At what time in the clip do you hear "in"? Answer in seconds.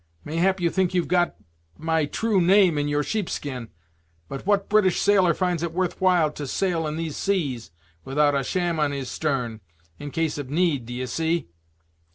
2.79-2.87, 6.87-6.97, 9.99-10.09